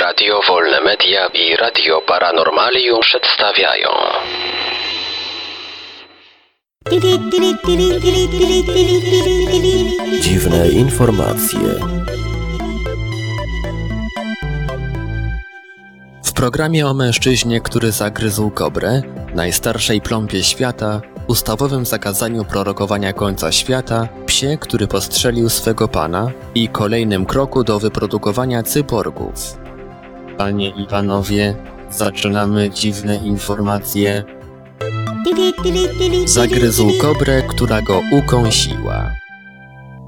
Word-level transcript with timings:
Radio 0.00 0.40
Wolne 0.48 0.80
Media 0.80 1.26
i 1.26 1.56
Radio 1.56 2.00
Paranormalium 2.00 3.00
przedstawiają 3.00 3.88
Dziwne 10.20 10.68
informacje. 10.68 11.58
W 16.24 16.32
programie 16.32 16.86
o 16.86 16.94
mężczyźnie, 16.94 17.60
który 17.60 17.92
zagryzł 17.92 18.50
kobrę, 18.50 19.02
najstarszej 19.34 20.00
plombie 20.00 20.44
świata, 20.44 21.00
ustawowym 21.26 21.86
zakazaniu 21.86 22.44
prorokowania 22.44 23.12
końca 23.12 23.52
świata, 23.52 24.08
psie, 24.26 24.58
który 24.60 24.86
postrzelił 24.86 25.48
swego 25.48 25.88
pana 25.88 26.30
i 26.54 26.68
kolejnym 26.68 27.26
kroku 27.26 27.64
do 27.64 27.78
wyprodukowania 27.78 28.62
cyborgów. 28.62 29.58
Panie 30.38 30.68
i 30.68 30.86
panowie, 30.86 31.54
zaczynamy 31.90 32.70
dziwne 32.70 33.16
informacje. 33.16 34.24
Zagryzł 36.26 36.90
kobrę, 37.00 37.42
która 37.42 37.82
go 37.82 38.02
ukąsiła. 38.12 39.21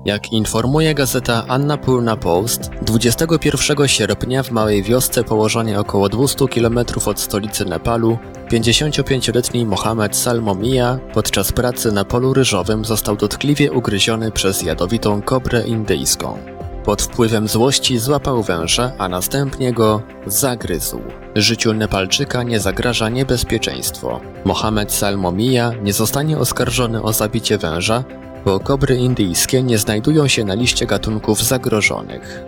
Jak 0.04 0.32
informuje 0.32 0.94
gazeta 0.94 1.44
Annapurna 1.48 2.16
Post, 2.16 2.70
21 2.82 3.88
sierpnia 3.88 4.42
w 4.42 4.50
małej 4.50 4.82
wiosce 4.82 5.24
położonej 5.24 5.76
około 5.76 6.08
200 6.08 6.48
km 6.48 6.78
od 7.06 7.20
stolicy 7.20 7.64
Nepalu, 7.64 8.18
55-letni 8.50 9.66
Mohamed 9.66 10.16
Salmomia 10.16 10.98
podczas 11.14 11.52
pracy 11.52 11.92
na 11.92 12.04
polu 12.04 12.34
ryżowym 12.34 12.84
został 12.84 13.16
dotkliwie 13.16 13.72
ugryziony 13.72 14.32
przez 14.32 14.62
jadowitą 14.62 15.22
kobrę 15.22 15.66
indyjską. 15.66 16.38
Pod 16.84 17.02
wpływem 17.02 17.48
złości 17.48 17.98
złapał 17.98 18.42
węża, 18.42 18.92
a 18.98 19.08
następnie 19.08 19.72
go 19.72 20.02
zagryzł. 20.26 21.00
Życiu 21.34 21.72
Nepalczyka 21.72 22.42
nie 22.42 22.60
zagraża 22.60 23.08
niebezpieczeństwo. 23.08 24.20
Mohamed 24.44 24.92
Salmomia 24.92 25.72
nie 25.82 25.92
zostanie 25.92 26.38
oskarżony 26.38 27.02
o 27.02 27.12
zabicie 27.12 27.58
węża, 27.58 28.04
bo 28.44 28.60
kobry 28.60 28.96
indyjskie 28.96 29.62
nie 29.62 29.78
znajdują 29.78 30.28
się 30.28 30.44
na 30.44 30.54
liście 30.54 30.86
gatunków 30.86 31.42
zagrożonych. 31.42 32.44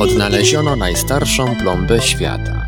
Odnaleziono 0.00 0.76
najstarszą 0.76 1.56
plombę 1.56 2.00
świata. 2.00 2.66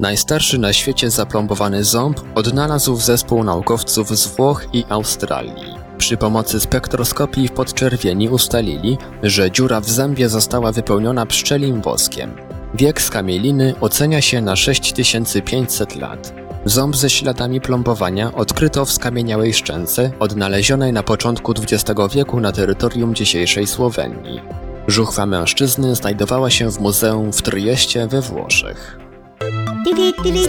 Najstarszy 0.00 0.58
na 0.58 0.72
świecie 0.72 1.10
zaplombowany 1.10 1.84
ząb 1.84 2.20
odnalazł 2.34 2.96
zespół 2.96 3.44
naukowców 3.44 4.18
z 4.18 4.26
Włoch 4.36 4.66
i 4.72 4.84
Australii. 4.88 5.74
Przy 5.98 6.16
pomocy 6.16 6.60
spektroskopii 6.60 7.48
w 7.48 7.52
podczerwieni 7.52 8.28
ustalili, 8.28 8.98
że 9.22 9.50
dziura 9.50 9.80
w 9.80 9.90
zębie 9.90 10.28
została 10.28 10.72
wypełniona 10.72 11.26
pszczelim 11.26 11.82
woskiem. 11.82 12.36
Wiek 12.74 13.02
skamieliny 13.02 13.74
ocenia 13.80 14.20
się 14.20 14.40
na 14.40 14.56
6500 14.56 15.96
lat. 15.96 16.43
Ząb 16.64 16.96
ze 16.96 17.10
śladami 17.10 17.60
plombowania 17.60 18.34
odkryto 18.34 18.84
w 18.84 18.92
skamieniałej 18.92 19.54
szczęce 19.54 20.10
odnalezionej 20.18 20.92
na 20.92 21.02
początku 21.02 21.52
XX 21.52 22.00
wieku 22.14 22.40
na 22.40 22.52
terytorium 22.52 23.14
dzisiejszej 23.14 23.66
Słowenii. 23.66 24.40
Żuchwa 24.88 25.26
mężczyzny 25.26 25.94
znajdowała 25.94 26.50
się 26.50 26.70
w 26.70 26.80
muzeum 26.80 27.32
w 27.32 27.42
Tryjeście 27.42 28.06
we 28.06 28.20
Włoszech. 28.20 28.98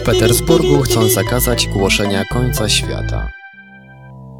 Petersburgu 0.00 0.82
chcą 0.82 1.08
zakazać 1.08 1.68
głoszenia 1.68 2.24
końca 2.24 2.68
świata. 2.68 3.35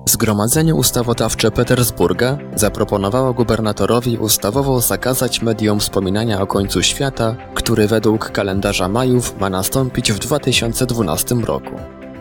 Zgromadzenie 0.09 0.75
Ustawodawcze 0.75 1.51
Petersburga 1.51 2.39
zaproponowało 2.55 3.33
gubernatorowi 3.33 4.19
ustawowo 4.19 4.81
zakazać 4.81 5.43
mediom 5.43 5.81
wspominania 5.81 6.41
o 6.41 6.47
końcu 6.47 6.83
świata, 6.83 7.37
który 7.55 7.87
według 7.87 8.31
kalendarza 8.31 8.89
Majów 8.89 9.41
ma 9.41 9.51
nastąpić 9.51 10.13
w 10.13 10.19
2012 10.19 11.35
roku. 11.35 11.75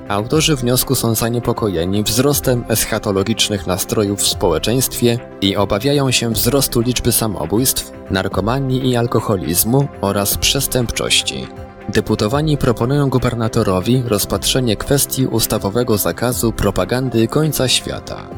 Autorzy 0.07 0.55
wniosku 0.55 0.95
są 0.95 1.15
zaniepokojeni 1.15 2.03
wzrostem 2.03 2.63
eschatologicznych 2.69 3.67
nastrojów 3.67 4.19
w 4.19 4.27
społeczeństwie 4.27 5.19
i 5.41 5.55
obawiają 5.55 6.11
się 6.11 6.31
wzrostu 6.31 6.81
liczby 6.81 7.11
samobójstw, 7.11 7.91
narkomanii 8.11 8.89
i 8.89 8.95
alkoholizmu 8.95 9.87
oraz 10.01 10.37
przestępczości. 10.37 11.47
Deputowani 11.89 12.57
proponują 12.57 13.09
gubernatorowi 13.09 14.03
rozpatrzenie 14.07 14.75
kwestii 14.75 15.27
ustawowego 15.27 15.97
zakazu 15.97 16.51
propagandy 16.51 17.27
końca 17.27 17.67
świata. 17.67 18.29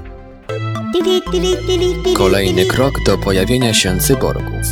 Kolejny 2.18 2.66
krok 2.66 2.94
do 3.06 3.18
pojawienia 3.18 3.74
się 3.74 4.00
cyborgów. 4.00 4.68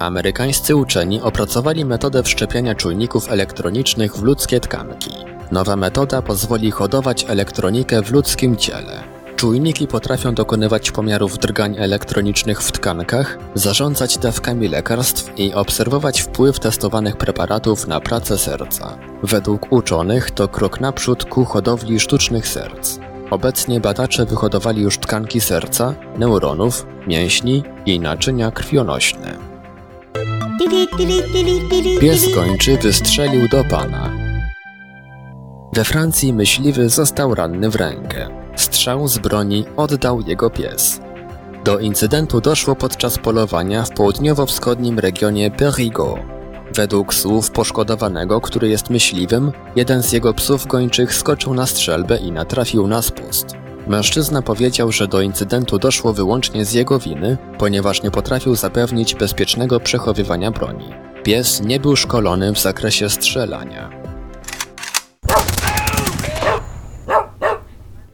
Amerykańscy 0.00 0.76
uczeni 0.76 1.20
opracowali 1.20 1.84
metodę 1.84 2.22
wszczepiania 2.22 2.74
czujników 2.74 3.32
elektronicznych 3.32 4.16
w 4.16 4.22
ludzkie 4.22 4.60
tkanki. 4.60 5.10
Nowa 5.52 5.76
metoda 5.76 6.22
pozwoli 6.22 6.70
hodować 6.70 7.24
elektronikę 7.28 8.02
w 8.02 8.12
ludzkim 8.12 8.56
ciele. 8.56 9.11
Czujniki 9.42 9.86
potrafią 9.86 10.34
dokonywać 10.34 10.90
pomiarów 10.90 11.38
drgań 11.38 11.76
elektronicznych 11.78 12.62
w 12.62 12.72
tkankach, 12.72 13.38
zarządzać 13.54 14.18
dawkami 14.18 14.68
lekarstw 14.68 15.38
i 15.38 15.54
obserwować 15.54 16.20
wpływ 16.20 16.60
testowanych 16.60 17.16
preparatów 17.16 17.86
na 17.86 18.00
pracę 18.00 18.38
serca. 18.38 18.98
Według 19.22 19.72
uczonych 19.72 20.30
to 20.30 20.48
krok 20.48 20.80
naprzód 20.80 21.24
ku 21.24 21.44
hodowli 21.44 22.00
sztucznych 22.00 22.48
serc. 22.48 22.98
Obecnie 23.30 23.80
badacze 23.80 24.26
wyhodowali 24.26 24.82
już 24.82 24.98
tkanki 24.98 25.40
serca, 25.40 25.94
neuronów, 26.18 26.86
mięśni 27.06 27.62
i 27.86 28.00
naczynia 28.00 28.50
krwionośne. 28.50 29.38
Pies 32.00 32.34
gończy 32.34 32.78
wystrzelił 32.78 33.48
do 33.48 33.64
pana. 33.64 34.10
We 35.72 35.84
Francji 35.84 36.32
myśliwy 36.32 36.88
został 36.88 37.34
ranny 37.34 37.70
w 37.70 37.76
rękę. 37.76 38.41
Strzał 38.56 39.08
z 39.08 39.18
broni 39.18 39.64
oddał 39.76 40.20
jego 40.20 40.50
pies. 40.50 41.00
Do 41.64 41.78
incydentu 41.78 42.40
doszło 42.40 42.76
podczas 42.76 43.18
polowania 43.18 43.84
w 43.84 43.90
południowo-wschodnim 43.90 44.98
regionie 44.98 45.50
Périgord. 45.50 46.22
Według 46.74 47.14
słów 47.14 47.50
poszkodowanego, 47.50 48.40
który 48.40 48.68
jest 48.68 48.90
myśliwym, 48.90 49.52
jeden 49.76 50.02
z 50.02 50.12
jego 50.12 50.34
psów 50.34 50.66
gończych 50.66 51.14
skoczył 51.14 51.54
na 51.54 51.66
strzelbę 51.66 52.16
i 52.16 52.32
natrafił 52.32 52.88
na 52.88 53.02
spust. 53.02 53.46
Mężczyzna 53.86 54.42
powiedział, 54.42 54.92
że 54.92 55.08
do 55.08 55.20
incydentu 55.20 55.78
doszło 55.78 56.12
wyłącznie 56.12 56.64
z 56.64 56.72
jego 56.72 56.98
winy, 56.98 57.36
ponieważ 57.58 58.02
nie 58.02 58.10
potrafił 58.10 58.54
zapewnić 58.54 59.14
bezpiecznego 59.14 59.80
przechowywania 59.80 60.50
broni. 60.50 60.88
Pies 61.22 61.62
nie 61.62 61.80
był 61.80 61.96
szkolony 61.96 62.52
w 62.52 62.60
zakresie 62.60 63.10
strzelania. 63.10 64.01